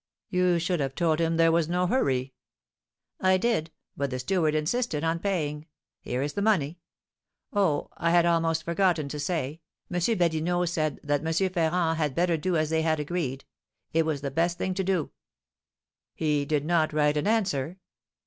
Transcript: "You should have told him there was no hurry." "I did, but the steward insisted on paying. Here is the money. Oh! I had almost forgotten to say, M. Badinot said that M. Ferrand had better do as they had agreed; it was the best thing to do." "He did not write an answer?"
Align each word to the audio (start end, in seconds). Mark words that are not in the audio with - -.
"You 0.31 0.57
should 0.57 0.79
have 0.79 0.95
told 0.95 1.19
him 1.21 1.37
there 1.37 1.51
was 1.51 1.69
no 1.69 1.85
hurry." 1.85 2.33
"I 3.19 3.37
did, 3.37 3.69
but 3.95 4.09
the 4.09 4.17
steward 4.17 4.55
insisted 4.55 5.03
on 5.03 5.19
paying. 5.19 5.67
Here 5.99 6.23
is 6.23 6.33
the 6.33 6.41
money. 6.41 6.79
Oh! 7.53 7.87
I 7.97 8.09
had 8.09 8.25
almost 8.25 8.63
forgotten 8.63 9.09
to 9.09 9.19
say, 9.19 9.61
M. 9.93 9.99
Badinot 10.17 10.69
said 10.69 10.99
that 11.03 11.23
M. 11.23 11.49
Ferrand 11.51 11.97
had 11.99 12.15
better 12.15 12.35
do 12.35 12.57
as 12.57 12.71
they 12.71 12.81
had 12.81 12.99
agreed; 12.99 13.45
it 13.93 14.03
was 14.07 14.21
the 14.21 14.31
best 14.31 14.57
thing 14.57 14.73
to 14.73 14.83
do." 14.83 15.11
"He 16.15 16.45
did 16.45 16.65
not 16.65 16.93
write 16.93 17.15
an 17.15 17.27
answer?" 17.27 17.77